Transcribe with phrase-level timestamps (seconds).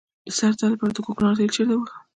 [0.25, 1.99] د سر درد لپاره د کوکنارو تېل چیرته ووهم؟